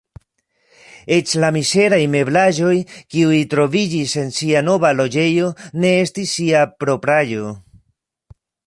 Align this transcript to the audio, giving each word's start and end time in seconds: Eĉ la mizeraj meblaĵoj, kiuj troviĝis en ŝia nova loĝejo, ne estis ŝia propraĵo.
Eĉ 1.17 1.33
la 1.43 1.51
mizeraj 1.57 1.99
meblaĵoj, 2.13 2.73
kiuj 3.15 3.43
troviĝis 3.53 4.17
en 4.25 4.35
ŝia 4.39 4.67
nova 4.71 4.95
loĝejo, 5.03 5.55
ne 5.85 5.97
estis 6.07 6.37
ŝia 6.41 6.69
propraĵo. 6.83 7.55